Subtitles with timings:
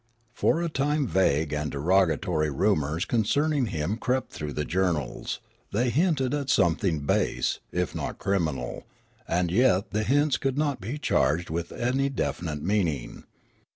[0.33, 5.39] For a time vague and derogatory rumours concerning him crept through the journals;
[5.71, 8.83] they hinted at something base, if not crimi nal,
[9.27, 13.25] and yet the hints could not be charged with any definite meaning.